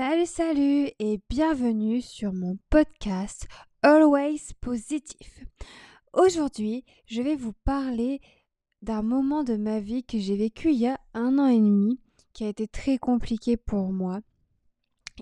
Salut, 0.00 0.26
salut 0.26 0.90
et 1.00 1.20
bienvenue 1.28 2.00
sur 2.00 2.32
mon 2.32 2.56
podcast 2.70 3.48
Always 3.82 4.54
Positif. 4.60 5.44
Aujourd'hui, 6.12 6.84
je 7.06 7.20
vais 7.20 7.34
vous 7.34 7.52
parler 7.64 8.20
d'un 8.80 9.02
moment 9.02 9.42
de 9.42 9.56
ma 9.56 9.80
vie 9.80 10.04
que 10.04 10.20
j'ai 10.20 10.36
vécu 10.36 10.70
il 10.70 10.78
y 10.78 10.86
a 10.86 11.00
un 11.14 11.40
an 11.40 11.48
et 11.48 11.58
demi, 11.58 11.98
qui 12.32 12.44
a 12.44 12.48
été 12.48 12.68
très 12.68 12.98
compliqué 12.98 13.56
pour 13.56 13.92
moi. 13.92 14.20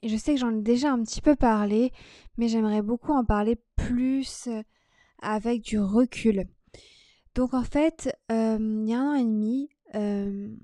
Je 0.02 0.14
sais 0.14 0.34
que 0.34 0.40
j'en 0.40 0.54
ai 0.54 0.60
déjà 0.60 0.92
un 0.92 1.02
petit 1.02 1.22
peu 1.22 1.36
parlé, 1.36 1.90
mais 2.36 2.48
j'aimerais 2.48 2.82
beaucoup 2.82 3.12
en 3.12 3.24
parler 3.24 3.56
plus 3.76 4.46
euh, 4.48 4.60
avec 5.22 5.62
du 5.62 5.78
recul. 5.78 6.44
Donc 7.34 7.54
en 7.54 7.64
fait, 7.64 8.14
euh, 8.30 8.58
il 8.60 8.90
y 8.90 8.92
a 8.92 9.00
un 9.00 9.12
an 9.12 9.14
et 9.14 9.24
demi, 9.24 9.70
euh, 9.94 10.54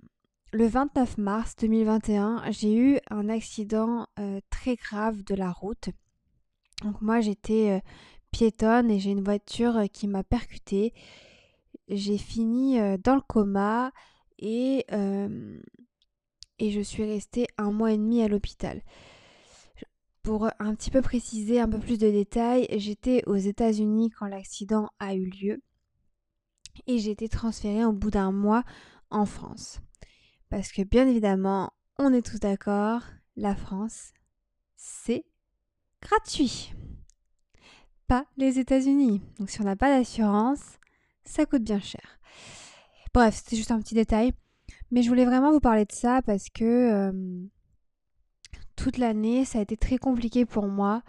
le 0.54 0.66
29 0.66 1.16
mars 1.16 1.56
2021, 1.56 2.50
j'ai 2.50 2.76
eu 2.76 2.98
un 3.10 3.30
accident 3.30 4.06
euh, 4.18 4.40
très 4.50 4.76
grave 4.76 5.24
de 5.24 5.34
la 5.34 5.50
route. 5.50 5.88
Donc 6.82 7.00
moi 7.00 7.22
j'étais 7.22 7.70
euh, 7.70 7.80
piétonne 8.32 8.90
et 8.90 9.00
j'ai 9.00 9.12
une 9.12 9.24
voiture 9.24 9.78
euh, 9.78 9.86
qui 9.86 10.06
m'a 10.06 10.22
percutée. 10.22 10.92
J'ai 11.88 12.18
fini 12.18 12.78
dans 13.02 13.16
le 13.16 13.20
coma 13.20 13.92
et, 14.38 14.86
et 16.58 16.70
je 16.70 16.80
suis 16.80 17.04
restée 17.04 17.48
un 17.58 17.70
mois 17.70 17.92
et 17.92 17.98
demi 17.98 18.22
à 18.22 18.28
l'hôpital. 18.28 18.82
Pour 20.22 20.48
un 20.58 20.74
petit 20.74 20.90
peu 20.90 21.02
préciser 21.02 21.60
un 21.60 21.68
peu 21.68 21.78
plus 21.78 21.98
de 21.98 22.10
détails, 22.10 22.66
j'étais 22.78 23.24
aux 23.26 23.36
États-Unis 23.36 24.10
quand 24.10 24.26
l'accident 24.26 24.88
a 25.00 25.14
eu 25.14 25.26
lieu 25.26 25.60
et 26.86 26.98
j'ai 26.98 27.10
été 27.10 27.28
transférée 27.28 27.84
au 27.84 27.92
bout 27.92 28.10
d'un 28.10 28.32
mois 28.32 28.62
en 29.10 29.26
France. 29.26 29.80
Parce 30.52 30.70
que 30.70 30.82
bien 30.82 31.08
évidemment, 31.08 31.72
on 31.98 32.12
est 32.12 32.20
tous 32.20 32.38
d'accord, 32.38 33.00
la 33.36 33.56
France, 33.56 34.12
c'est 34.76 35.24
gratuit. 36.02 36.74
Pas 38.06 38.26
les 38.36 38.58
États-Unis. 38.58 39.22
Donc 39.38 39.48
si 39.48 39.62
on 39.62 39.64
n'a 39.64 39.76
pas 39.76 39.88
d'assurance, 39.88 40.78
ça 41.24 41.46
coûte 41.46 41.62
bien 41.62 41.80
cher. 41.80 42.20
Bref, 43.14 43.36
c'était 43.36 43.56
juste 43.56 43.70
un 43.70 43.80
petit 43.80 43.94
détail. 43.94 44.34
Mais 44.90 45.02
je 45.02 45.08
voulais 45.08 45.24
vraiment 45.24 45.52
vous 45.52 45.60
parler 45.60 45.86
de 45.86 45.92
ça 45.92 46.20
parce 46.20 46.50
que 46.50 47.48
toute 48.76 48.98
l'année, 48.98 49.46
ça 49.46 49.58
a 49.58 49.62
été 49.62 49.78
très 49.78 49.96
compliqué 49.96 50.44
pour 50.44 50.66
moi. 50.66 51.02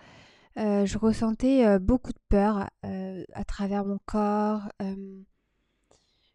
Euh, 0.58 0.86
je 0.86 0.98
ressentais 0.98 1.80
beaucoup 1.80 2.14
de 2.14 2.22
peur 2.30 2.70
à 2.82 3.44
travers 3.44 3.84
mon 3.84 4.00
corps 4.06 4.70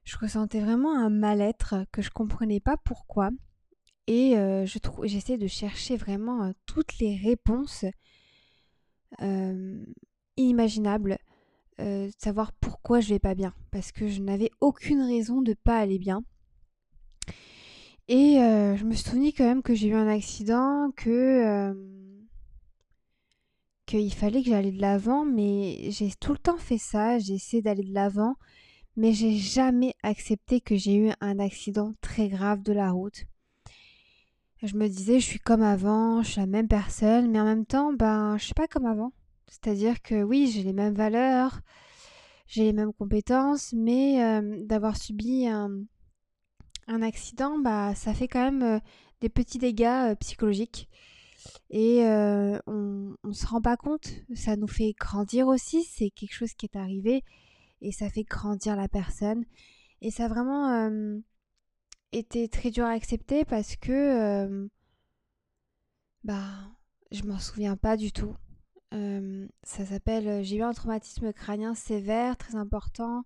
je 0.08 0.16
ressentais 0.16 0.60
vraiment 0.60 0.96
un 0.96 1.10
mal-être 1.10 1.84
que 1.92 2.00
je 2.00 2.08
comprenais 2.08 2.60
pas 2.60 2.78
pourquoi. 2.78 3.28
Et 4.06 4.38
euh, 4.38 4.64
je 4.64 4.78
j'essayais 5.02 5.36
de 5.36 5.46
chercher 5.46 5.98
vraiment 5.98 6.44
euh, 6.44 6.52
toutes 6.64 6.98
les 6.98 7.16
réponses 7.16 7.84
euh, 9.20 9.84
inimaginables, 10.38 11.18
de 11.78 12.10
savoir 12.18 12.52
pourquoi 12.52 13.00
je 13.00 13.10
vais 13.10 13.18
pas 13.18 13.34
bien, 13.34 13.54
parce 13.70 13.92
que 13.92 14.08
je 14.08 14.20
n'avais 14.20 14.50
aucune 14.60 15.02
raison 15.02 15.42
de 15.42 15.52
pas 15.52 15.78
aller 15.78 15.98
bien. 15.98 16.24
Et 18.08 18.36
je 18.38 18.84
me 18.84 18.94
souvenu 18.94 19.32
quand 19.32 19.44
même 19.44 19.62
que 19.62 19.74
j'ai 19.74 19.88
eu 19.88 19.94
un 19.94 20.08
accident, 20.08 20.90
que 20.96 21.72
qu'il 23.86 24.12
fallait 24.12 24.42
que 24.42 24.48
j'aille 24.48 24.72
de 24.72 24.80
l'avant, 24.80 25.24
mais 25.24 25.90
j'ai 25.90 26.10
tout 26.18 26.32
le 26.32 26.38
temps 26.38 26.58
fait 26.58 26.78
ça, 26.78 27.20
j'ai 27.20 27.34
essayé 27.34 27.62
d'aller 27.62 27.84
de 27.84 27.94
l'avant, 27.94 28.34
mais 28.98 29.12
j'ai 29.12 29.36
jamais 29.36 29.94
accepté 30.02 30.60
que 30.60 30.76
j'ai 30.76 30.96
eu 30.96 31.10
un 31.20 31.38
accident 31.38 31.92
très 32.00 32.28
grave 32.28 32.64
de 32.64 32.72
la 32.72 32.90
route. 32.90 33.26
Je 34.60 34.76
me 34.76 34.88
disais, 34.88 35.20
je 35.20 35.24
suis 35.24 35.38
comme 35.38 35.62
avant, 35.62 36.20
je 36.24 36.32
suis 36.32 36.40
la 36.40 36.48
même 36.48 36.66
personne, 36.66 37.30
mais 37.30 37.38
en 37.38 37.44
même 37.44 37.64
temps, 37.64 37.92
ben, 37.92 38.36
je 38.38 38.46
suis 38.46 38.54
pas 38.54 38.66
comme 38.66 38.86
avant. 38.86 39.12
C'est-à-dire 39.46 40.02
que 40.02 40.24
oui, 40.24 40.50
j'ai 40.52 40.64
les 40.64 40.72
mêmes 40.72 40.96
valeurs, 40.96 41.60
j'ai 42.48 42.64
les 42.64 42.72
mêmes 42.72 42.92
compétences, 42.92 43.72
mais 43.72 44.20
euh, 44.20 44.64
d'avoir 44.64 44.96
subi 44.96 45.46
un, 45.46 45.70
accident, 46.88 47.56
bah, 47.56 47.94
ça 47.94 48.12
fait 48.14 48.26
quand 48.26 48.42
même 48.42 48.62
euh, 48.62 48.80
des 49.20 49.28
petits 49.28 49.58
dégâts 49.58 50.10
euh, 50.10 50.14
psychologiques. 50.16 50.88
Et 51.70 52.00
on 52.02 53.14
ne 53.22 53.32
se 53.32 53.46
rend 53.46 53.62
pas 53.62 53.76
compte, 53.76 54.08
ça 54.34 54.56
nous 54.56 54.66
fait 54.66 54.92
grandir 54.98 55.46
aussi, 55.46 55.84
c'est 55.84 56.10
quelque 56.10 56.34
chose 56.34 56.52
qui 56.54 56.66
est 56.66 56.76
arrivé 56.76 57.22
et 57.80 57.92
ça 57.92 58.10
fait 58.10 58.24
grandir 58.24 58.76
la 58.76 58.88
personne. 58.88 59.44
Et 60.00 60.10
ça 60.10 60.26
a 60.26 60.28
vraiment 60.28 60.68
euh, 60.70 61.18
été 62.12 62.48
très 62.48 62.70
dur 62.70 62.84
à 62.84 62.90
accepter 62.90 63.44
parce 63.44 63.76
que 63.76 63.92
euh, 63.92 64.68
bah 66.24 66.44
je 67.10 67.24
m'en 67.24 67.38
souviens 67.38 67.76
pas 67.76 67.96
du 67.96 68.12
tout. 68.12 68.36
Euh, 68.94 69.46
ça 69.62 69.84
s'appelle 69.84 70.44
j'ai 70.44 70.56
eu 70.56 70.62
un 70.62 70.72
traumatisme 70.72 71.32
crânien 71.32 71.74
sévère, 71.74 72.36
très 72.36 72.54
important, 72.54 73.24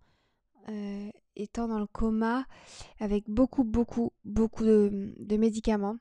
étant 1.36 1.68
dans 1.68 1.80
le 1.80 1.86
coma 1.86 2.46
avec 3.00 3.28
beaucoup 3.28 3.64
beaucoup 3.64 4.12
beaucoup 4.24 4.64
de, 4.64 5.14
de 5.18 5.36
médicaments. 5.36 5.98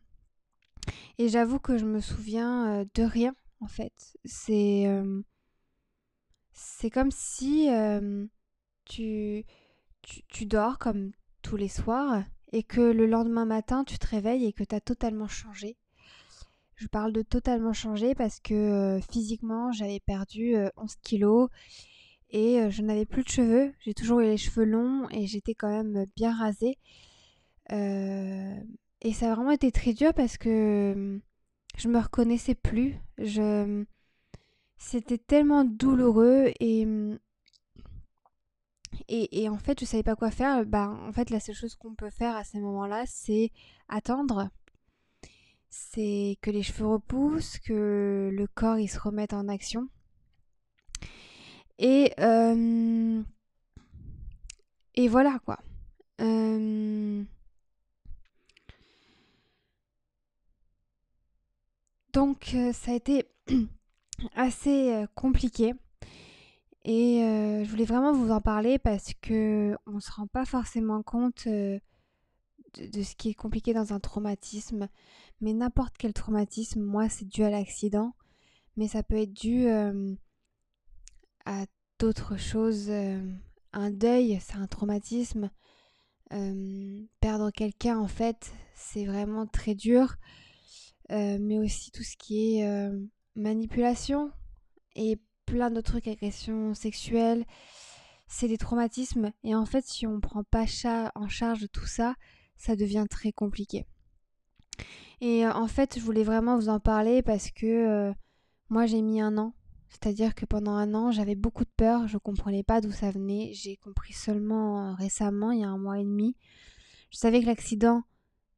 Et 1.18 1.30
j'avoue 1.30 1.60
que 1.60 1.78
je 1.78 1.86
me 1.86 2.00
souviens 2.00 2.86
de 2.94 3.04
rien 3.04 3.36
en 3.60 3.68
fait. 3.68 4.16
C'est 4.26 4.88
c'est 6.54 6.90
comme 6.90 7.12
si 7.12 7.68
tu, 8.92 9.46
tu, 10.02 10.46
dors 10.46 10.78
comme 10.78 11.12
tous 11.42 11.56
les 11.56 11.70
soirs 11.70 12.24
et 12.52 12.64
que 12.64 12.82
le 12.82 13.06
lendemain 13.06 13.46
matin 13.46 13.84
tu 13.86 13.98
te 13.98 14.08
réveilles 14.08 14.46
et 14.46 14.54
que 14.54 14.64
tu 14.64 14.76
as 14.76 14.82
totalement 14.82 15.28
changé. 15.28 15.78
Je 16.76 16.88
parle 16.88 17.14
de 17.14 17.22
totalement 17.22 17.74
changé 17.74 18.16
parce 18.16 18.40
que 18.40 18.54
euh, 18.54 19.02
physiquement 19.12 19.72
j'avais 19.72 20.00
perdu 20.00 20.56
11 20.56 20.92
euh, 20.92 20.96
kilos 21.04 21.50
et 22.32 22.60
euh, 22.60 22.70
je 22.70 22.82
n'avais 22.82 23.06
plus 23.06 23.24
de 23.24 23.30
cheveux. 23.30 23.74
J'ai 23.80 23.94
toujours 23.94 24.20
eu 24.20 24.26
les 24.26 24.38
cheveux 24.38 24.66
longs 24.66 25.08
et 25.10 25.26
j'étais 25.26 25.54
quand 25.54 25.70
même 25.70 26.06
bien 26.18 26.36
rasée. 26.36 26.78
et 27.70 29.14
ça 29.14 29.32
a 29.32 29.36
vraiment 29.36 29.52
été 29.52 29.72
très 29.72 29.94
dur 29.94 30.14
parce 30.14 30.38
que 30.38 31.22
je 31.78 31.88
me 31.88 32.00
reconnaissais 32.00 32.56
plus. 32.56 32.96
Je... 33.18 33.86
C'était 34.78 35.20
tellement 35.20 35.64
douloureux 35.64 36.52
et 36.60 36.88
et, 39.08 39.50
en 39.50 39.58
fait, 39.58 39.80
je 39.80 39.86
savais 39.86 40.04
pas 40.04 40.16
quoi 40.16 40.32
faire. 40.32 40.66
Bah, 40.66 40.90
en 40.90 41.12
fait, 41.12 41.30
la 41.30 41.40
seule 41.40 41.56
chose 41.56 41.76
qu'on 41.76 41.96
peut 41.96 42.10
faire 42.10 42.36
à 42.36 42.44
ces 42.44 42.60
moments-là, 42.60 43.04
c'est 43.08 43.52
attendre. 43.90 44.50
C'est 45.70 46.38
que 46.42 46.52
les 46.52 46.64
cheveux 46.64 46.88
repoussent, 46.88 47.58
que 47.60 48.30
le 48.32 48.48
corps 48.48 48.78
il 48.78 48.88
se 48.90 49.00
remette 49.00 49.34
en 49.34 49.48
action. 49.48 49.88
Et, 51.80 52.14
euh, 52.20 53.24
et 54.96 55.08
voilà 55.08 55.40
quoi. 55.44 55.60
Euh, 56.22 57.24
donc, 62.14 62.52
euh, 62.54 62.72
ça 62.74 62.92
a 62.92 62.96
été 62.96 63.26
assez 64.36 65.06
compliqué. 65.16 65.74
Et 66.84 67.24
euh, 67.24 67.64
je 67.64 67.70
voulais 67.70 67.86
vraiment 67.86 68.12
vous 68.12 68.32
en 68.32 68.42
parler 68.42 68.80
parce 68.80 69.14
que 69.22 69.78
on 69.86 70.00
se 70.00 70.12
rend 70.12 70.28
pas 70.28 70.46
forcément 70.46 71.04
compte 71.04 71.46
euh, 71.46 71.80
de, 72.76 73.04
ce 73.04 73.16
qui 73.16 73.30
est 73.30 73.34
compliqué 73.36 73.74
dans 73.74 73.94
un 73.94 74.00
traumatisme. 74.00 74.88
Mais 75.42 75.54
n'importe 75.54 75.96
quel 75.98 76.14
traumatisme, 76.14 76.82
moi, 76.82 77.08
c'est 77.08 77.28
dû 77.28 77.44
à 77.44 77.50
l'accident. 77.50 78.14
Mais 78.78 78.88
ça 78.88 79.04
peut 79.04 79.18
être 79.18 79.34
dû 79.34 79.68
euh, 79.68 80.16
à 81.46 81.66
d'autres 82.00 82.38
choses. 82.38 82.90
un 83.74 83.92
deuil, 83.92 84.40
c'est 84.42 84.56
un 84.56 84.68
traumatisme. 84.68 85.52
perdre 87.20 87.52
quelqu'un, 87.52 88.00
en 88.00 88.08
fait, 88.08 88.52
c'est 88.74 89.06
vraiment 89.06 89.46
très 89.46 89.76
dur. 89.76 90.16
mais 91.10 91.60
aussi 91.60 91.92
tout 91.92 92.04
ce 92.04 92.18
qui 92.18 92.58
est 92.58 92.92
manipulation 93.36 94.32
et 94.96 95.20
plein 95.46 95.72
d'autres 95.72 95.92
trucs, 95.92 96.08
agressions 96.08 96.74
sexuelles. 96.74 97.46
C'est 98.28 98.48
des 98.48 98.58
traumatismes. 98.58 99.32
Et 99.44 99.56
en 99.56 99.66
fait, 99.66 99.86
si 99.86 100.08
on 100.08 100.16
ne 100.16 100.20
prend 100.20 100.44
pas 100.44 100.66
en 101.16 101.28
charge 101.28 101.68
tout 101.72 101.86
ça, 101.86 102.16
ça 102.56 102.76
devient 102.76 103.06
très 103.10 103.32
compliqué. 103.32 103.86
Et 105.20 105.46
euh, 105.46 105.54
en 105.54 105.68
fait, 105.68 106.00
je 106.00 106.04
voulais 106.04 106.24
vraiment 106.24 106.58
vous 106.58 106.70
en 106.70 106.80
parler 106.80 107.22
parce 107.22 107.52
que 107.52 107.66
euh, 107.66 108.14
moi, 108.70 108.86
j'ai 108.86 109.02
mis 109.02 109.22
un 109.22 109.38
an. 109.38 109.54
C'est-à-dire 109.90 110.34
que 110.34 110.46
pendant 110.46 110.72
un 110.72 110.94
an, 110.94 111.12
j'avais 111.12 111.36
beaucoup 111.36 111.66
de 111.66 111.72
peur. 111.76 112.08
Je 112.08 112.16
ne 112.16 112.20
comprenais 112.20 112.64
pas 112.64 112.80
d'où 112.80 112.92
ça 112.92 113.12
venait. 113.12 113.52
J'ai 113.54 113.76
compris 113.76 114.14
seulement 114.14 114.92
euh, 114.92 114.94
récemment, 114.94 115.52
il 115.52 115.60
y 115.60 115.64
a 115.64 115.70
un 115.70 115.78
mois 115.78 116.00
et 116.00 116.04
demi. 116.04 116.36
Je 117.10 117.18
savais 117.18 117.42
que 117.42 117.48
l'accident 117.48 118.04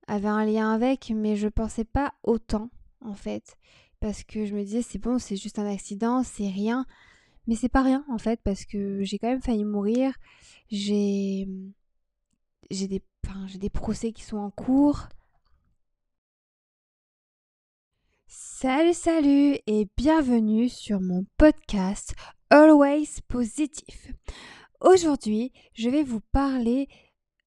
avait 0.08 0.28
un 0.28 0.46
lien 0.46 0.72
avec, 0.72 1.12
mais 1.16 1.36
je 1.36 1.48
pensais 1.48 1.86
pas 1.86 2.14
autant, 2.24 2.70
en 3.02 3.16
fait 3.16 3.58
parce 4.04 4.26
que 4.26 4.46
je 4.46 4.54
me 4.54 4.66
disais 4.66 4.82
c'est 4.82 5.00
bon, 5.00 5.18
c'est 5.18 5.38
juste 5.38 5.60
un 5.60 5.66
accident, 5.66 6.24
c'est 6.24 6.50
rien. 6.50 6.86
Mais 7.48 7.56
c'est 7.56 7.70
pas 7.70 7.82
rien 7.82 8.04
en 8.10 8.18
fait 8.18 8.38
parce 8.44 8.66
que 8.66 9.02
j'ai 9.02 9.18
quand 9.18 9.30
même 9.30 9.42
failli 9.42 9.64
mourir. 9.64 10.14
J'ai 10.70 11.48
j'ai 12.70 12.88
des 12.90 13.02
j'ai 13.48 13.60
des 13.60 13.70
procès 13.70 14.12
qui 14.12 14.24
sont 14.24 14.36
en 14.36 14.52
cours. 14.52 15.08
Salut, 18.28 18.94
salut 18.94 19.58
et 19.68 19.88
bienvenue 19.96 20.68
sur 20.68 21.00
mon 21.00 21.26
podcast 21.38 22.14
Always 22.50 23.22
Positif. 23.30 24.12
Aujourd'hui, 24.82 25.54
je 25.76 25.90
vais 25.90 26.04
vous 26.04 26.20
parler 26.34 26.90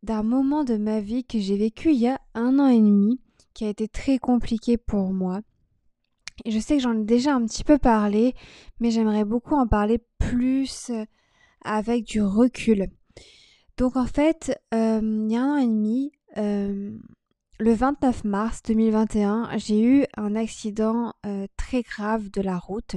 d'un 0.03 0.23
moment 0.23 0.65
de 0.65 0.79
ma 0.79 1.03
vie 1.03 1.25
que 1.25 1.39
j'ai 1.39 1.59
vécu 1.59 1.91
il 1.91 1.99
y 1.99 2.09
a 2.09 2.19
un 2.33 2.59
an 2.59 2.69
et 2.69 2.81
demi, 2.81 3.21
qui 3.53 3.67
a 3.67 3.69
été 3.69 3.89
très 3.89 4.19
compliqué 4.19 4.79
pour 4.79 5.13
moi. 5.13 5.43
Et 6.45 6.51
je 6.51 6.59
sais 6.59 6.77
que 6.77 6.83
j'en 6.83 6.99
ai 6.99 7.05
déjà 7.05 7.35
un 7.35 7.45
petit 7.47 7.65
peu 7.65 7.79
parlé, 7.79 8.35
mais 8.79 8.91
j'aimerais 8.91 9.25
beaucoup 9.25 9.55
en 9.55 9.67
parler 9.67 10.01
plus 10.19 10.91
euh, 10.91 11.05
avec 11.65 12.05
du 12.05 12.23
recul. 12.23 12.89
Donc 13.77 13.97
en 13.97 14.07
fait, 14.07 14.59
euh, 14.75 15.01
il 15.03 15.33
y 15.33 15.37
a 15.37 15.43
un 15.43 15.55
an 15.55 15.57
et 15.57 15.67
demi, 15.67 16.13
euh, 16.37 16.97
le 17.59 17.73
29 17.73 18.25
mars 18.25 18.63
2021, 18.65 19.57
j'ai 19.57 19.83
eu 19.83 20.05
un 20.17 20.37
accident 20.37 21.15
très 21.57 21.83
grave 21.83 22.31
de 22.31 22.43
la 22.43 22.59
route. 22.59 22.97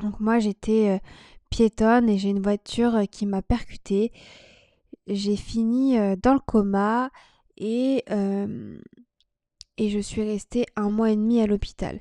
Donc 0.00 0.20
moi 0.20 0.38
j'étais 0.38 1.02
piétonne 1.50 2.08
et 2.08 2.16
j'ai 2.16 2.30
une 2.30 2.40
voiture 2.40 3.02
qui 3.10 3.26
m'a 3.26 3.42
percutée. 3.42 4.10
J'ai 5.06 5.36
fini 5.36 5.98
dans 6.16 6.32
le 6.32 6.40
coma 6.40 7.10
et, 7.58 8.04
et 9.76 9.90
je 9.90 9.98
suis 9.98 10.22
restée 10.22 10.64
un 10.74 10.88
mois 10.88 11.10
et 11.10 11.16
demi 11.16 11.42
à 11.42 11.46
l'hôpital. 11.46 12.00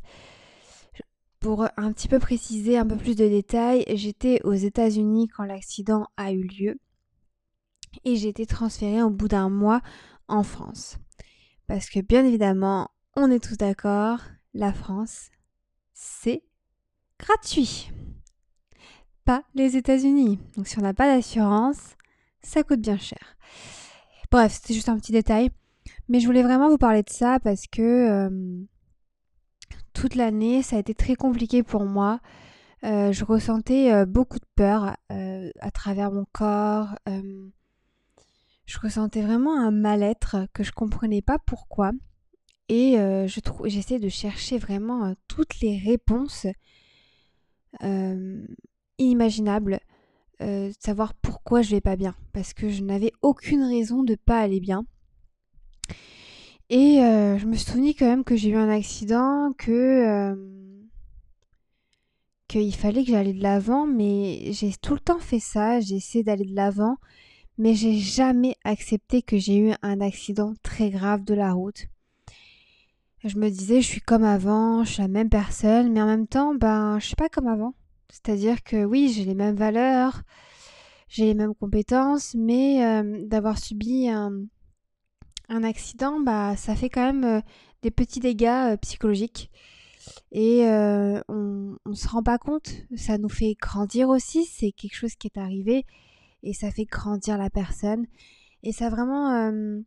Pour 1.48 1.66
un 1.78 1.94
petit 1.94 2.10
peu 2.10 2.20
préciser 2.20 2.78
un 2.78 2.86
peu 2.86 2.98
plus 2.98 3.16
de 3.16 3.26
détails, 3.26 3.86
j'étais 3.96 4.42
aux 4.44 4.52
États-Unis 4.52 5.30
quand 5.30 5.46
l'accident 5.46 6.08
a 6.18 6.34
eu 6.34 6.44
lieu 6.44 6.78
et 8.04 8.18
j'ai 8.18 8.28
été 8.28 8.46
transférée 8.46 9.02
au 9.02 9.10
bout 9.10 9.30
d'un 9.30 9.48
mois 9.48 9.80
en 10.28 10.44
France. 10.44 10.98
Parce 11.66 11.90
que 11.90 12.02
bien 12.02 12.26
évidemment, 12.26 12.90
on 13.16 13.32
est 13.32 13.42
tous 13.42 13.56
d'accord, 13.56 14.20
la 14.54 14.74
France, 14.74 15.30
c'est 15.94 16.44
gratuit. 17.18 17.94
Pas 19.24 19.44
les 19.56 19.78
États-Unis. 19.78 20.40
Donc 20.58 20.68
si 20.68 20.78
on 20.80 20.82
n'a 20.82 20.94
pas 20.94 21.16
d'assurance, 21.16 21.96
ça 22.42 22.64
coûte 22.64 22.82
bien 22.82 22.98
cher. 22.98 23.38
Bref, 24.32 24.52
c'était 24.52 24.74
juste 24.74 24.90
un 24.90 25.00
petit 25.00 25.14
détail. 25.14 25.52
Mais 26.10 26.20
je 26.20 26.26
voulais 26.26 26.44
vraiment 26.44 26.68
vous 26.68 26.78
parler 26.78 27.04
de 27.04 27.10
ça 27.10 27.40
parce 27.40 27.68
que 27.68 27.82
euh, 27.82 28.68
toute 30.00 30.16
l'année, 30.16 30.62
ça 30.62 30.78
a 30.78 30.80
été 30.80 30.94
très 30.94 31.16
compliqué 31.16 31.64
pour 31.64 31.86
moi. 31.86 32.20
Euh, 32.84 33.12
je 33.12 33.26
ressentais 33.26 33.92
euh, 33.92 34.06
beaucoup 34.06 34.38
de 34.38 34.46
peur 34.56 34.96
à 35.10 35.72
travers 35.72 36.12
mon 36.12 36.26
corps 36.32 36.96
je 38.68 38.78
ressentais 38.80 39.22
vraiment 39.22 39.60
un 39.60 39.72
mal-être 39.72 40.46
que 40.54 40.64
je 40.64 40.72
comprenais 40.72 41.22
pas 41.22 41.40
pourquoi. 41.40 41.92
Et 42.70 43.00
euh, 43.00 43.26
je 43.28 43.40
j'essaie 43.66 43.98
de 43.98 44.10
chercher 44.10 44.58
vraiment 44.58 45.06
euh, 45.06 45.14
toutes 45.30 45.62
les 45.62 45.78
réponses 45.78 46.46
euh, 47.84 48.46
inimaginables, 49.00 49.80
savoir 50.80 51.16
pourquoi 51.16 51.64
je 51.64 51.72
vais 51.72 51.82
pas 51.82 51.96
bien, 51.96 52.16
parce 52.32 52.54
que 52.54 52.70
je 52.70 52.84
n'avais 52.84 53.12
aucune 53.24 53.64
raison 53.64 54.04
de 54.04 54.14
pas 54.14 54.40
aller 54.40 54.60
bien. 54.60 54.86
Et 56.70 56.98
je 57.00 57.46
me 57.46 57.56
souvenu 57.56 57.94
quand 57.94 58.06
même 58.06 58.24
que 58.24 58.36
j'ai 58.36 58.50
eu 58.50 58.56
un 58.56 58.70
accident, 58.70 59.54
que 59.58 60.36
qu'il 62.48 62.74
fallait 62.76 63.04
que 63.04 63.12
j'aille 63.12 63.34
de 63.34 63.44
l'avant, 63.44 63.86
mais 63.86 64.52
j'ai 64.52 64.74
tout 64.82 64.94
le 64.94 65.00
temps 65.00 65.20
fait 65.20 65.40
ça, 65.40 65.80
j'ai 65.80 65.96
essayé 65.96 66.24
d'aller 66.24 66.46
de 66.46 66.56
l'avant, 66.56 66.98
mais 67.58 67.74
j'ai 67.74 67.96
jamais 67.98 68.56
accepté 68.64 69.22
que 69.22 69.38
j'ai 69.38 69.58
eu 69.58 69.74
un 69.82 70.02
accident 70.02 70.54
très 70.64 70.90
grave 70.90 71.24
de 71.24 71.34
la 71.34 71.52
route. 71.52 71.88
Je 73.24 73.38
me 73.38 73.50
disais, 73.50 73.82
je 73.82 73.88
suis 73.88 74.02
comme 74.02 74.24
avant, 74.24 74.84
je 74.84 74.94
suis 74.94 75.02
la 75.02 75.08
même 75.08 75.30
personne, 75.30 75.92
mais 75.92 76.02
en 76.02 76.06
même 76.06 76.28
temps, 76.28 76.54
ben, 76.56 77.00
je 77.00 77.08
suis 77.08 77.16
pas 77.16 77.30
comme 77.30 77.48
avant. 77.48 77.74
C'est-à-dire 78.10 78.64
que 78.64 78.86
oui, 78.86 79.12
j'ai 79.14 79.26
les 79.26 79.36
mêmes 79.36 79.56
valeurs, 79.56 80.22
j'ai 81.10 81.26
les 81.26 81.34
mêmes 81.34 81.56
compétences, 81.56 82.36
mais 82.36 82.86
euh, 82.86 83.26
d'avoir 83.26 83.58
subi 83.58 84.08
un, 84.08 84.32
un, 85.50 85.64
accident, 85.64 86.20
bah, 86.20 86.56
ça 86.56 86.76
fait 86.76 86.90
quand 86.90 87.06
même 87.06 87.24
euh, 87.24 87.42
des 87.82 87.92
petits 87.92 88.20
dégâts 88.20 88.74
euh, 88.74 88.78
psychologiques. 88.78 89.52
Et 90.32 90.62
on 90.64 91.76
ne 91.86 91.96
se 91.96 92.08
rend 92.08 92.24
pas 92.24 92.38
compte, 92.38 92.72
ça 92.96 93.18
nous 93.18 93.30
fait 93.30 93.56
grandir 93.60 94.08
aussi, 94.08 94.46
c'est 94.46 94.72
quelque 94.72 94.96
chose 94.96 95.16
qui 95.16 95.28
est 95.28 95.38
arrivé 95.38 95.86
et 96.44 96.54
ça 96.54 96.72
fait 96.72 96.86
grandir 96.86 97.38
la 97.38 97.50
personne. 97.50 98.08
Et 98.64 98.72
ça 98.72 98.88
a 98.88 98.90
vraiment 98.90 99.32
euh, 99.32 99.80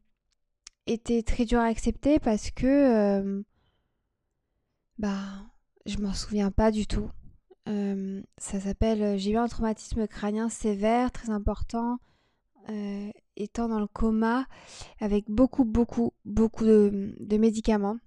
été 0.86 1.22
très 1.22 1.44
dur 1.44 1.60
à 1.60 1.64
accepter 1.64 2.18
parce 2.18 2.50
que 2.50 2.66
euh, 2.66 3.42
bah 4.98 5.46
je 5.86 5.98
m'en 5.98 6.12
souviens 6.12 6.50
pas 6.50 6.70
du 6.70 6.86
tout. 6.86 7.10
Euh, 7.68 8.22
ça 8.38 8.60
s'appelle 8.60 9.18
j'ai 9.18 9.32
eu 9.32 9.36
un 9.36 9.48
traumatisme 9.48 10.06
crânien 10.06 10.48
sévère, 10.48 11.12
très 11.12 11.30
important, 11.30 11.98
étant 13.36 13.68
dans 13.68 13.80
le 13.80 13.86
coma 13.86 14.46
avec 15.00 15.28
beaucoup 15.28 15.64
beaucoup 15.64 16.12
beaucoup 16.24 16.64
de, 16.64 17.36
médicaments. 17.38 17.98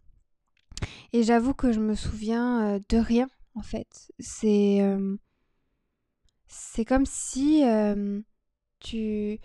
Et 1.13 1.24
j'avoue 1.24 1.54
que 1.54 1.71
je 1.71 1.80
me 1.80 1.95
souviens 1.95 2.80
de 2.89 2.98
rien 2.98 3.30
en 3.56 3.62
fait. 3.62 4.12
C'est 4.19 4.81
c'est 6.48 6.86
comme 6.86 7.06
si 7.06 7.63
tu, 8.80 9.39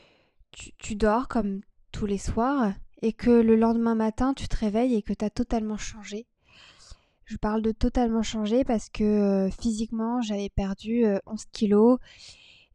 tu, 0.78 0.96
dors 0.96 1.28
comme 1.28 1.60
tous 1.92 2.06
les 2.06 2.18
soirs 2.18 2.72
et 3.02 3.12
que 3.12 3.30
le 3.30 3.56
lendemain 3.56 3.94
matin 3.94 4.34
tu 4.34 4.48
te 4.48 4.56
réveilles 4.56 4.94
et 4.94 5.02
que 5.02 5.12
tu 5.12 5.24
as 5.24 5.30
totalement 5.30 5.76
changé. 5.76 6.26
Je 7.24 7.36
parle 7.36 7.62
de 7.62 7.72
totalement 7.72 8.22
changé 8.22 8.64
parce 8.64 8.88
que 8.88 9.04
euh, 9.04 9.50
physiquement 9.50 10.22
j'avais 10.22 10.48
perdu 10.48 11.04
11 11.04 11.10
euh, 11.42 11.44
kilos 11.52 11.98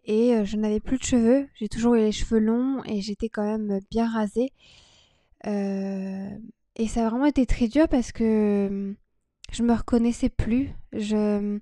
et 0.06 0.36
euh, 0.36 0.46
je 0.46 0.58
n'avais 0.58 0.80
plus 0.80 0.98
de 0.98 1.04
cheveux. 1.04 1.48
J'ai 1.56 1.70
toujours 1.70 1.96
eu 1.96 2.00
les 2.00 2.12
cheveux 2.12 2.40
longs 2.40 2.84
et 2.86 3.02
j'étais 3.02 3.30
quand 3.30 3.44
même 3.44 3.80
bien 3.92 4.10
rasée. 4.10 4.52
et 5.46 6.88
ça 6.88 7.06
a 7.06 7.10
vraiment 7.10 7.26
été 7.26 7.46
très 7.46 7.68
dur 7.68 7.88
parce 7.88 8.12
que 8.12 8.96
je 9.52 9.64
me 9.64 9.74
reconnaissais 9.74 10.30
plus. 10.30 10.70
Je... 10.94 11.60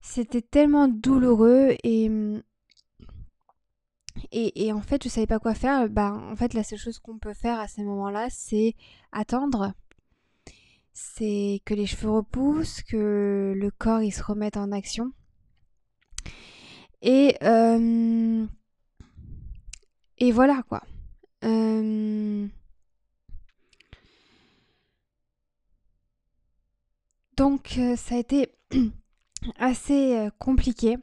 C'était 0.00 0.42
tellement 0.42 0.88
douloureux 0.88 1.76
et 1.84 2.10
et, 4.30 4.72
en 4.72 4.80
fait, 4.80 5.02
je 5.04 5.08
savais 5.08 5.26
pas 5.26 5.38
quoi 5.38 5.54
faire. 5.54 5.88
Bah, 5.88 6.12
en 6.12 6.36
fait, 6.36 6.54
la 6.54 6.62
seule 6.62 6.78
chose 6.78 6.98
qu'on 6.98 7.18
peut 7.18 7.34
faire 7.34 7.58
à 7.60 7.68
ces 7.68 7.82
moments-là, 7.82 8.28
c'est 8.30 8.74
attendre. 9.10 9.72
C'est 10.92 11.60
que 11.64 11.74
les 11.74 11.86
cheveux 11.86 12.10
repoussent, 12.10 12.82
que 12.82 13.54
le 13.56 13.70
corps 13.70 14.02
il 14.02 14.12
se 14.12 14.22
remette 14.22 14.56
en 14.56 14.72
action. 14.72 15.12
Et, 17.02 17.36
euh, 17.42 18.46
et 20.18 20.30
voilà 20.30 20.62
quoi. 20.68 20.82
Euh, 21.44 22.46
donc, 27.36 27.74
euh, 27.78 27.96
ça 27.96 28.14
a 28.14 28.18
été 28.18 28.52
assez 29.58 30.28
compliqué. 30.38 30.96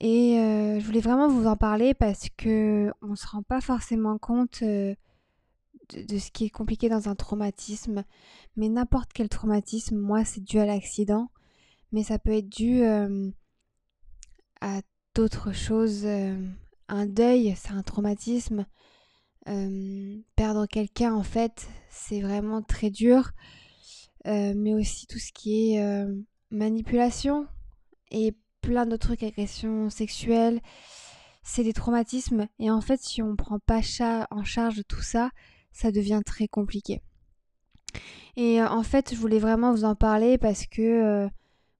Et 0.00 0.36
je 0.36 0.84
voulais 0.84 1.00
vraiment 1.00 1.28
vous 1.28 1.46
en 1.46 1.56
parler 1.56 1.94
parce 1.94 2.28
que 2.36 2.92
on 3.00 3.08
ne 3.08 3.16
se 3.16 3.26
rend 3.26 3.42
pas 3.42 3.60
forcément 3.60 4.18
compte 4.18 4.62
de, 4.62 4.96
ce 5.90 6.30
qui 6.30 6.44
est 6.44 6.50
compliqué 6.50 6.88
dans 6.88 7.08
un 7.08 7.14
traumatisme. 7.14 8.04
Mais 8.56 8.68
n'importe 8.68 9.12
quel 9.14 9.28
traumatisme, 9.28 9.96
moi, 9.96 10.24
c'est 10.24 10.42
dû 10.42 10.58
à 10.58 10.66
l'accident. 10.66 11.30
Mais 11.90 12.02
ça 12.02 12.18
peut 12.18 12.32
être 12.32 12.50
dû 12.50 12.82
d'autres 15.14 15.52
choses. 15.52 16.06
un 16.88 17.06
deuil, 17.06 17.54
c'est 17.56 17.72
un 17.72 17.82
traumatisme. 17.82 18.66
perdre 20.36 20.66
quelqu'un, 20.66 21.14
en 21.14 21.22
fait, 21.22 21.68
c'est 21.90 22.20
vraiment 22.20 22.62
très 22.62 22.90
dur. 22.90 23.30
mais 24.24 24.74
aussi 24.74 25.06
tout 25.06 25.18
ce 25.18 25.32
qui 25.32 25.74
est 25.74 26.06
manipulation 26.50 27.46
et 28.10 28.34
plein 28.60 28.86
d'autres 28.86 29.08
trucs, 29.08 29.22
agressions 29.22 29.90
sexuelles. 29.90 30.60
C'est 31.42 31.64
des 31.64 31.74
traumatismes. 31.74 32.48
Et 32.58 32.70
en 32.70 32.80
fait, 32.80 33.00
si 33.00 33.22
on 33.22 33.32
ne 33.32 33.36
prend 33.36 33.58
pas 33.58 33.80
en 34.30 34.44
charge 34.44 34.82
tout 34.88 35.02
ça, 35.02 35.30
ça 35.72 35.92
devient 35.92 36.22
très 36.24 36.48
compliqué. 36.48 37.02
Et 38.36 38.62
euh, 38.62 38.68
en 38.68 38.82
fait, 38.82 39.14
je 39.14 39.20
voulais 39.20 39.38
vraiment 39.38 39.72
vous 39.72 39.84
en 39.84 39.94
parler 39.94 40.38
parce 40.38 40.66
que 40.66 40.82
euh, 40.82 41.28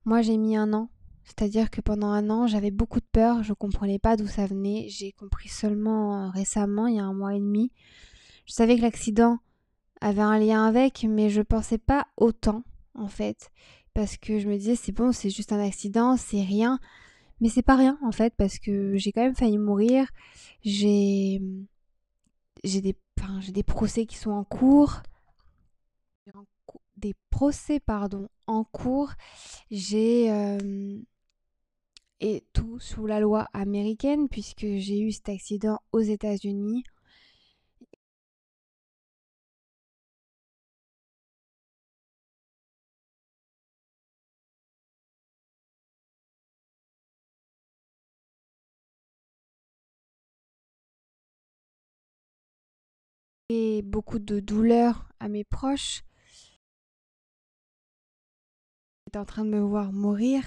moi, 0.04 0.20
j'ai 0.20 0.36
mis 0.36 0.56
un 0.56 0.72
an. 0.72 0.90
C'est-à-dire 1.25 1.71
que 1.71 1.81
pendant 1.81 2.09
un 2.09 2.31
an, 2.31 2.47
j'avais 2.47 2.71
beaucoup 2.71 3.00
de 3.00 3.07
peur. 3.11 3.43
Je 3.43 3.50
ne 3.50 3.54
comprenais 3.54 3.99
pas 3.99 4.16
d'où 4.16 4.26
ça 4.26 4.47
venait. 4.47 4.87
J'ai 4.88 5.12
compris 5.12 5.49
seulement 5.49 6.26
euh, 6.26 6.31
récemment, 6.31 6.87
il 6.87 6.97
y 6.97 7.00
a 7.00 7.04
un 7.04 7.14
mois 7.14 7.35
et 7.35 7.40
demi. 7.40 7.73
Je 8.47 8.52
savais 8.52 8.76
que 8.76 8.83
l'accident 8.83 9.38
avait 10.00 10.23
un 10.23 10.38
lien 10.38 10.66
avec, 10.66 11.07
mais 11.09 11.31
je 11.31 11.40
pensais 11.40 11.78
pas 11.78 12.07
autant, 12.16 12.62
en 12.95 13.09
fait 13.09 13.50
parce 13.95 14.16
que 14.16 14.40
je 14.40 14.49
me 14.49 14.57
disais 14.57 14.76
c'est 14.76 14.93
bon, 14.93 15.12
c'est 15.12 15.31
juste 15.31 15.52
un 15.52 15.64
accident, 15.64 16.16
c'est 16.16 16.43
rien. 16.43 16.78
Mais 17.40 17.49
c'est 17.49 17.62
pas 17.62 17.76
rien 17.76 17.99
en 18.02 18.12
fait 18.12 18.35
parce 18.37 18.59
que 18.59 18.97
j'ai 18.97 19.12
quand 19.12 19.23
même 19.23 19.37
failli 19.37 19.59
mourir. 19.59 20.09
J'ai 20.62 21.40
j'ai 22.64 22.81
des 22.81 22.97
j'ai 23.40 23.52
des 23.52 23.62
procès 23.62 24.04
qui 24.07 24.16
sont 24.16 24.33
en 24.33 24.45
cours 24.45 25.02
des 26.97 27.14
procès 27.31 27.81
pardon, 27.81 28.28
en 28.47 28.64
cours. 28.64 29.12
J'ai 29.71 30.31
et 32.21 32.44
tout 32.52 32.78
sous 32.78 33.06
la 33.06 33.21
loi 33.21 33.49
américaine 33.52 34.28
puisque 34.28 34.66
j'ai 34.66 35.00
eu 35.00 35.12
cet 35.12 35.28
accident 35.28 35.80
aux 35.92 36.00
États-Unis. 36.00 36.85
Et 53.50 53.83
beaucoup 53.83 54.18
de 54.18 54.40
douleur 54.40 55.09
à 55.21 55.28
mes 55.28 55.44
proches. 55.44 56.02
J'étais 59.06 59.18
en 59.18 59.25
train 59.25 59.44
de 59.44 59.50
me 59.50 59.61
voir 59.61 59.92
mourir. 59.92 60.42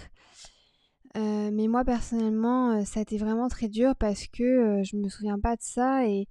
Euh, 1.16 1.50
mais 1.52 1.68
moi 1.68 1.86
personnellement, 1.86 2.72
euh, 2.72 2.84
ça 2.84 3.00
a 3.00 3.04
été 3.04 3.18
vraiment 3.18 3.48
très 3.48 3.70
dur 3.70 3.96
parce 3.96 4.28
que 4.28 4.44
euh, 4.44 4.84
je 4.84 4.98
me 4.98 5.08
souviens 5.10 5.40
pas 5.40 5.56
de 5.56 5.62
ça 5.62 6.06
et, 6.06 6.28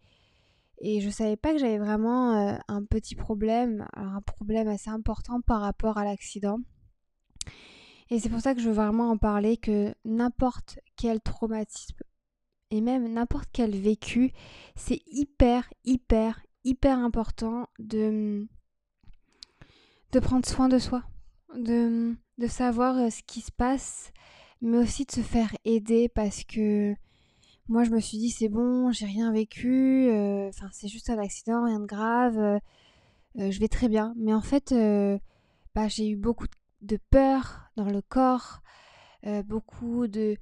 et 0.80 1.00
je 1.00 1.08
savais 1.08 1.36
pas 1.36 1.52
que 1.52 1.58
j'avais 1.58 1.78
vraiment 1.78 2.58
un 2.68 2.84
petit 2.84 3.14
problème, 3.14 3.86
un 3.94 4.20
problème 4.20 4.68
assez 4.68 4.90
important 4.90 5.40
par 5.40 5.62
rapport 5.62 5.96
à 5.96 6.04
l'accident. 6.04 6.58
Et 8.10 8.20
c'est 8.20 8.28
pour 8.28 8.40
ça 8.40 8.54
que 8.54 8.60
je 8.60 8.68
veux 8.68 8.74
vraiment 8.74 9.10
en 9.10 9.16
parler 9.16 9.56
que 9.56 9.94
n'importe 10.04 10.78
quel 10.96 11.20
traumatisme 11.20 11.96
et 12.70 12.80
même 12.80 13.12
n'importe 13.12 13.48
quel 13.52 13.74
vécu, 13.74 14.32
c'est 14.74 15.00
hyper, 15.06 15.72
hyper, 15.84 16.40
hyper 16.64 16.98
important 16.98 17.68
de, 17.78 18.46
de 20.12 20.20
prendre 20.20 20.46
soin 20.46 20.68
de 20.68 20.78
soi, 20.78 21.04
de, 21.56 22.14
de 22.38 22.46
savoir 22.46 23.10
ce 23.10 23.22
qui 23.22 23.40
se 23.40 23.52
passe 23.52 24.12
mais 24.60 24.78
aussi 24.78 25.04
de 25.04 25.12
se 25.12 25.20
faire 25.20 25.54
aider 25.64 26.08
parce 26.08 26.44
que 26.44 26.94
moi 27.68 27.84
je 27.84 27.90
me 27.90 28.00
suis 28.00 28.18
dit 28.18 28.30
c'est 28.30 28.48
bon, 28.48 28.90
j'ai 28.92 29.06
rien 29.06 29.32
vécu, 29.32 30.08
euh, 30.08 30.48
enfin 30.48 30.68
c'est 30.72 30.88
juste 30.88 31.10
un 31.10 31.18
accident, 31.18 31.64
rien 31.64 31.80
de 31.80 31.86
grave, 31.86 32.38
euh, 32.38 32.58
euh, 33.38 33.50
je 33.50 33.60
vais 33.60 33.68
très 33.68 33.88
bien. 33.88 34.14
Mais 34.16 34.32
en 34.34 34.40
fait, 34.40 34.72
bah, 35.74 35.88
j'ai 35.88 36.08
eu 36.08 36.16
beaucoup 36.16 36.46
de 36.82 36.98
peur 37.10 37.70
dans 37.76 37.88
le 37.90 38.02
corps, 38.02 38.60
beaucoup 39.44 40.06
de 40.06 40.36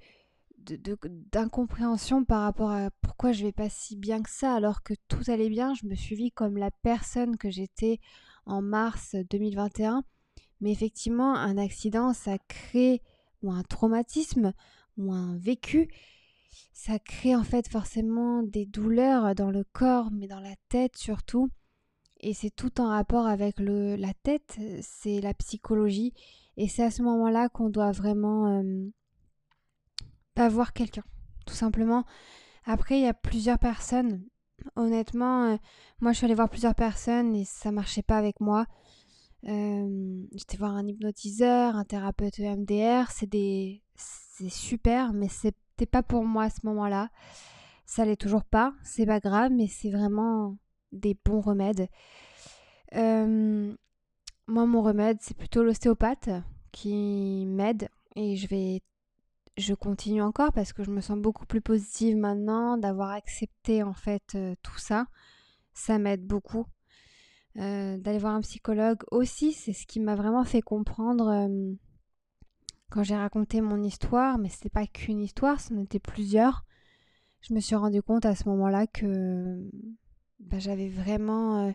d'incompréhension 1.31 2.25
par 2.25 2.41
rapport 2.41 2.71
à 2.71 2.91
pourquoi 3.03 3.33
je 3.33 3.45
vais 3.45 3.53
pas 3.53 3.69
si 3.69 3.97
bien 3.97 4.23
que 4.23 4.31
ça 4.31 4.55
alors 4.55 4.83
que 4.83 4.95
tout 5.09 5.23
allait 5.29 5.51
bien. 5.51 5.75
Je 5.75 5.87
me 5.87 5.95
suis 5.95 6.17
vue 6.17 6.31
comme 6.31 6.57
la 6.57 6.71
personne 6.71 7.37
que 7.37 7.51
j'étais 7.51 8.01
en 8.47 8.63
mars 8.63 9.15
2021. 9.31 10.05
Mais 10.61 10.73
effectivement, 10.73 11.35
un 11.35 11.59
accident, 11.59 12.15
ça 12.15 12.39
crée 12.49 13.03
ou 13.45 13.53
un 13.53 13.63
traumatisme 13.63 14.53
ou 14.97 15.13
un 15.13 15.37
vécu, 15.37 15.89
ça 16.73 16.99
crée 16.99 17.37
en 17.37 17.45
fait 17.45 17.69
forcément 17.69 18.43
des 18.43 18.67
douleurs 18.67 19.35
dans 19.35 19.51
le 19.51 19.65
corps, 19.65 20.11
mais 20.11 20.27
dans 20.27 20.41
la 20.41 20.57
tête 20.69 20.97
surtout. 20.97 21.49
Et 22.21 22.33
c'est 22.33 22.51
tout 22.51 22.81
en 22.81 22.89
rapport 22.89 23.27
avec 23.27 23.61
le, 23.61 23.97
la 23.97 24.15
tête, 24.15 24.59
c'est 24.81 25.21
la 25.21 25.35
psychologie. 25.35 26.15
Et 26.57 26.69
c'est 26.69 26.85
à 26.85 26.91
ce 26.91 27.03
moment-là 27.03 27.49
qu'on 27.49 27.69
doit 27.69 27.93
vraiment 27.93 28.63
pas 30.35 30.49
voir 30.49 30.73
quelqu'un, 30.73 31.05
tout 31.47 31.55
simplement. 31.55 32.05
Après, 32.65 32.99
il 32.99 33.05
y 33.05 33.09
a 33.09 33.15
plusieurs 33.15 33.59
personnes. 33.59 34.25
Honnêtement, 34.77 35.45
euh, 35.45 35.57
moi 36.01 36.13
je 36.13 36.19
suis 36.19 36.25
allée 36.25 36.35
voir 36.35 36.49
plusieurs 36.49 36.75
personnes 36.75 37.35
et 37.35 37.45
ça 37.45 37.71
marchait 37.71 38.03
pas 38.03 38.17
avec 38.17 38.41
moi. 38.41 38.67
J'étais 39.45 40.57
voir 40.57 40.75
un 40.75 40.87
hypnotiseur, 40.87 41.77
un 41.77 41.85
thérapeute 41.85 42.39
EMDR, 42.39 43.11
c'est 43.11 43.29
des 43.29 43.83
super, 44.49 45.13
mais 45.13 45.29
c'était 45.29 45.87
pas 45.87 46.03
pour 46.03 46.25
moi 46.25 46.45
à 46.45 46.51
ce 46.51 46.61
moment-là. 46.65 47.11
Ça 47.87 48.05
l'est 48.05 48.17
toujours 48.17 48.45
pas, 48.45 48.75
c'est 48.83 49.07
pas 49.07 49.21
grave, 49.21 49.53
mais 49.53 49.67
c'est 49.67 49.91
vraiment 49.91 50.57
des 50.93 51.17
bons 51.25 51.41
remèdes. 51.41 51.89
Moi, 54.47 54.67
mon 54.67 54.83
remède, 54.83 55.19
c'est 55.21 55.37
plutôt 55.37 55.63
l'ostéopathe 55.63 56.29
qui 56.71 57.47
m'aide 57.47 57.89
et 58.15 58.37
je 58.37 58.47
vais 58.47 58.83
je 59.57 59.73
continue 59.73 60.21
encore 60.21 60.53
parce 60.53 60.73
que 60.73 60.83
je 60.83 60.91
me 60.91 61.01
sens 61.01 61.17
beaucoup 61.17 61.47
plus 61.47 61.61
positive 61.61 62.17
maintenant 62.17 62.77
d'avoir 62.77 63.11
accepté 63.11 63.85
en 63.85 63.95
fait 63.95 64.35
euh, 64.35 64.55
tout 64.63 64.79
ça. 64.79 65.07
Ça 65.75 65.99
m'aide 65.99 66.27
beaucoup. 66.27 66.67
Euh, 67.59 67.99
d'aller 67.99 68.19
voir 68.19 68.35
un 68.35 68.41
psychologue 68.41 69.03
aussi, 69.13 69.53
c'est 69.53 69.73
ce 69.73 69.87
qui 69.87 70.01
m'a 70.01 70.17
vraiment 70.17 70.45
fait 70.45 70.61
comprendre 70.61 71.29
euh, 71.29 71.73
quand 72.91 73.05
j'ai 73.05 73.15
raconté 73.15 73.61
mon 73.61 73.81
histoire, 73.81 74.39
mais 74.39 74.49
c'était 74.49 74.71
pas 74.71 74.87
qu'une 74.87 75.21
histoire, 75.21 75.61
c'en 75.61 75.79
était 75.79 76.01
plusieurs. 76.01 76.65
Je 77.43 77.55
me 77.55 77.61
suis 77.61 77.77
rendu 77.77 78.03
compte 78.03 78.27
à 78.27 78.35
ce 78.35 78.49
moment-là 78.49 78.89
que 78.89 79.71
bah, 80.41 80.59
j'avais 80.59 80.89
vraiment 80.89 81.69
euh, 81.69 81.73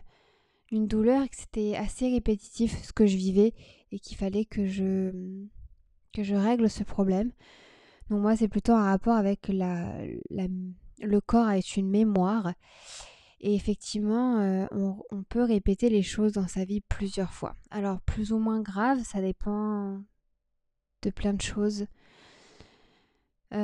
une 0.70 0.86
douleur 0.86 1.28
que 1.30 1.36
c'était 1.36 1.76
assez 1.76 2.10
répétitif 2.10 2.82
ce 2.82 2.92
que 2.92 3.06
je 3.06 3.16
vivais 3.16 3.54
et 3.90 3.98
qu'il 3.98 4.18
fallait 4.18 4.44
que 4.44 4.66
je, 4.66 5.10
que 6.12 6.22
je 6.22 6.34
règle 6.34 6.68
ce 6.68 6.84
problème. 6.84 7.32
Donc 8.10 8.20
moi, 8.20 8.36
c'est 8.36 8.48
plutôt 8.48 8.72
un 8.72 8.84
rapport 8.84 9.16
avec 9.16 9.48
la, 9.48 9.94
le 10.28 11.20
corps 11.20 11.48
avec 11.48 11.76
une 11.76 11.88
mémoire 11.88 12.52
et 13.40 13.54
effectivement, 13.54 14.38
euh, 14.38 14.66
on, 15.10 15.22
peut 15.22 15.42
répéter 15.42 15.88
les 15.88 16.02
choses 16.02 16.32
dans 16.32 16.46
sa 16.46 16.64
vie 16.64 16.82
plusieurs 16.82 17.32
fois. 17.32 17.56
Alors, 17.70 18.00
plus 18.02 18.32
ou 18.32 18.38
moins 18.38 18.60
grave, 18.60 19.02
ça 19.02 19.20
dépend 19.22 20.02
de 21.02 21.10
plein 21.10 21.32
de 21.32 21.40
choses. 21.40 21.86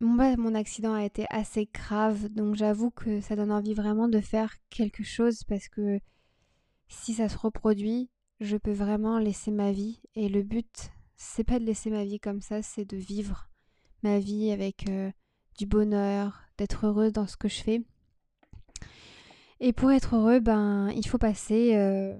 Mon 0.00 0.54
accident 0.54 0.94
a 0.94 1.04
été 1.04 1.26
assez 1.30 1.68
grave, 1.72 2.28
donc 2.28 2.56
j'avoue 2.56 2.90
que 2.90 3.20
ça 3.20 3.36
donne 3.36 3.52
envie 3.52 3.74
vraiment 3.74 4.08
de 4.08 4.20
faire 4.20 4.56
quelque 4.68 5.04
chose 5.04 5.44
parce 5.44 5.68
que 5.68 6.00
si 6.88 7.14
ça 7.14 7.28
se 7.28 7.38
reproduit, 7.38 8.10
je 8.40 8.56
peux 8.56 8.72
vraiment 8.72 9.18
laisser 9.18 9.52
ma 9.52 9.70
vie. 9.70 10.00
Et 10.16 10.28
le 10.28 10.42
but, 10.42 10.90
c'est 11.16 11.44
pas 11.44 11.60
de 11.60 11.64
laisser 11.64 11.90
ma 11.90 12.04
vie 12.04 12.18
comme 12.18 12.40
ça, 12.40 12.62
c'est 12.62 12.84
de 12.84 12.96
vivre 12.96 13.48
ma 14.02 14.18
vie 14.18 14.50
avec 14.50 14.88
euh, 14.88 15.12
du 15.56 15.66
bonheur, 15.66 16.42
d'être 16.58 16.86
heureuse 16.86 17.12
dans 17.12 17.28
ce 17.28 17.36
que 17.36 17.48
je 17.48 17.62
fais. 17.62 17.82
Et 19.64 19.72
pour 19.72 19.92
être 19.92 20.16
heureux, 20.16 20.40
ben, 20.40 20.90
il 20.90 21.06
faut 21.06 21.18
passer 21.18 21.76
euh, 21.76 22.16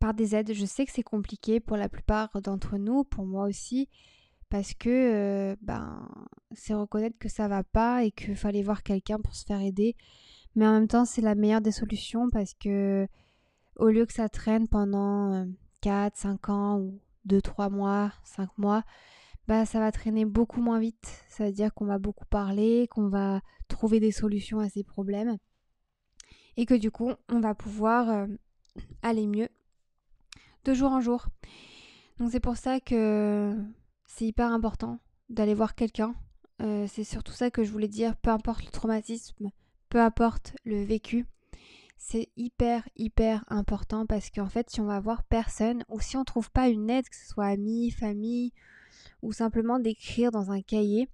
par 0.00 0.12
des 0.12 0.34
aides. 0.34 0.52
Je 0.52 0.66
sais 0.66 0.84
que 0.84 0.90
c'est 0.90 1.04
compliqué 1.04 1.60
pour 1.60 1.76
la 1.76 1.88
plupart 1.88 2.40
d'entre 2.42 2.78
nous, 2.78 3.04
pour 3.04 3.24
moi 3.24 3.44
aussi, 3.44 3.88
parce 4.48 4.74
que 4.74 4.88
euh, 4.88 5.56
ben, 5.62 6.08
c'est 6.50 6.74
reconnaître 6.74 7.16
que 7.16 7.28
ça 7.28 7.46
va 7.46 7.62
pas 7.62 8.02
et 8.02 8.10
qu'il 8.10 8.34
fallait 8.34 8.64
voir 8.64 8.82
quelqu'un 8.82 9.20
pour 9.20 9.36
se 9.36 9.44
faire 9.44 9.60
aider. 9.60 9.94
Mais 10.56 10.66
en 10.66 10.72
même 10.72 10.88
temps, 10.88 11.04
c'est 11.04 11.20
la 11.20 11.36
meilleure 11.36 11.60
des 11.60 11.70
solutions 11.70 12.28
parce 12.28 12.54
que 12.54 13.06
au 13.76 13.88
lieu 13.88 14.04
que 14.04 14.12
ça 14.12 14.28
traîne 14.28 14.66
pendant 14.66 15.46
4, 15.82 16.12
euh, 16.12 16.16
5 16.16 16.48
ans 16.48 16.80
ou 16.80 16.98
2, 17.26 17.40
3 17.40 17.70
mois, 17.70 18.12
5 18.24 18.50
mois, 18.58 18.82
bah, 19.46 19.64
ça 19.64 19.78
va 19.78 19.92
traîner 19.92 20.24
beaucoup 20.24 20.60
moins 20.60 20.80
vite. 20.80 21.22
Ça 21.28 21.44
veut 21.44 21.52
dire 21.52 21.72
qu'on 21.72 21.86
va 21.86 21.98
beaucoup 21.98 22.26
parler, 22.26 22.88
qu'on 22.90 23.08
va 23.08 23.42
trouver 23.68 24.00
des 24.00 24.10
solutions 24.10 24.58
à 24.58 24.68
ces 24.68 24.82
problèmes 24.82 25.38
et 26.56 26.66
que 26.66 26.74
du 26.74 26.90
coup 26.90 27.12
on 27.28 27.40
va 27.40 27.54
pouvoir 27.54 28.08
euh, 28.08 28.26
aller 29.02 29.26
mieux 29.26 29.48
de 30.64 30.74
jour 30.74 30.92
en 30.92 31.00
jour. 31.00 31.26
Donc 32.18 32.30
c'est 32.30 32.40
pour 32.40 32.56
ça 32.56 32.80
que 32.80 33.56
c'est 34.06 34.26
hyper 34.26 34.52
important 34.52 34.98
d'aller 35.28 35.54
voir 35.54 35.74
quelqu'un. 35.74 36.14
Euh, 36.60 36.86
c'est 36.88 37.04
surtout 37.04 37.32
ça 37.32 37.50
que 37.50 37.64
je 37.64 37.70
voulais 37.70 37.88
dire, 37.88 38.16
peu 38.16 38.30
importe 38.30 38.64
le 38.64 38.70
traumatisme, 38.70 39.50
peu 39.88 40.00
importe 40.00 40.54
le 40.64 40.82
vécu, 40.82 41.26
c'est 41.96 42.28
hyper 42.36 42.88
hyper 42.96 43.44
important 43.48 44.06
parce 44.06 44.30
qu'en 44.30 44.48
fait 44.48 44.70
si 44.70 44.80
on 44.80 44.86
va 44.86 45.00
voir 45.00 45.22
personne 45.22 45.84
ou 45.88 46.00
si 46.00 46.16
on 46.16 46.24
trouve 46.24 46.50
pas 46.50 46.68
une 46.68 46.90
aide, 46.90 47.08
que 47.08 47.16
ce 47.16 47.28
soit 47.28 47.46
amis, 47.46 47.90
famille 47.90 48.52
ou 49.22 49.32
simplement 49.32 49.78
d'écrire 49.78 50.30
dans 50.30 50.50
un 50.50 50.62
cahier 50.62 51.08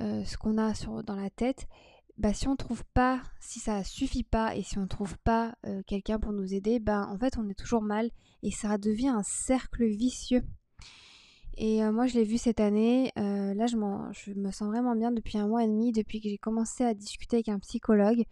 euh, 0.00 0.24
ce 0.24 0.36
qu'on 0.36 0.58
a 0.58 0.72
dans 1.02 1.16
la 1.16 1.30
tête, 1.30 1.68
bah, 2.18 2.32
si 2.32 2.48
on 2.48 2.56
trouve 2.56 2.82
pas, 2.94 3.20
si 3.40 3.60
ça 3.60 3.84
suffit 3.84 4.22
pas 4.22 4.56
et 4.56 4.62
si 4.62 4.78
on 4.78 4.86
trouve 4.86 5.18
pas 5.18 5.54
euh, 5.66 5.82
quelqu'un 5.86 6.18
pour 6.18 6.32
nous 6.32 6.54
aider, 6.54 6.78
ben 6.78 7.06
en 7.10 7.18
fait 7.18 7.36
on 7.36 7.46
est 7.48 7.58
toujours 7.58 7.82
mal 7.82 8.10
et 8.42 8.50
ça 8.50 8.78
devient 8.78 9.08
un 9.08 9.22
cercle 9.22 9.84
vicieux. 9.84 10.42
Et 11.58 11.84
euh, 11.84 11.92
moi 11.92 12.06
je 12.06 12.14
l'ai 12.14 12.24
vu 12.24 12.38
cette 12.38 12.60
année, 12.60 13.12
euh, 13.18 13.52
là 13.52 13.66
je, 13.66 13.76
je, 14.12 14.32
me 14.32 14.50
sens 14.50 14.68
vraiment 14.68 14.94
bien 14.96 15.12
depuis 15.12 15.36
un 15.36 15.46
mois 15.46 15.64
et 15.64 15.66
demi, 15.66 15.92
depuis 15.92 16.20
que 16.20 16.28
j'ai 16.30 16.38
commencé 16.38 16.84
à 16.84 16.94
discuter 16.94 17.36
avec 17.36 17.48
un 17.50 17.58
psychologue. 17.58 18.24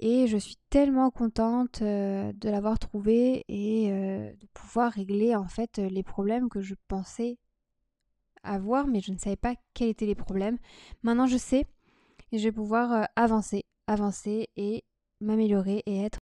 Et 0.00 0.26
je 0.26 0.36
suis 0.36 0.56
tellement 0.70 1.10
contente 1.10 1.80
de 1.82 2.48
l'avoir 2.50 2.78
trouvé 2.78 3.44
et 3.48 3.90
de 3.90 4.46
pouvoir 4.52 4.92
régler 4.92 5.36
en 5.36 5.46
fait 5.46 5.78
les 5.78 6.02
problèmes 6.02 6.48
que 6.48 6.60
je 6.60 6.74
pensais 6.88 7.38
avoir, 8.42 8.88
mais 8.88 9.00
je 9.00 9.12
ne 9.12 9.18
savais 9.18 9.36
pas 9.36 9.54
quels 9.72 9.88
étaient 9.88 10.04
les 10.04 10.16
problèmes. 10.16 10.58
Maintenant 11.04 11.26
je 11.26 11.38
sais 11.38 11.66
et 12.34 12.38
je 12.38 12.48
vais 12.48 12.52
pouvoir 12.52 12.92
euh, 12.92 13.04
avancer, 13.14 13.62
avancer 13.86 14.48
et 14.56 14.82
m'améliorer 15.20 15.84
et 15.86 16.02
être 16.04 16.18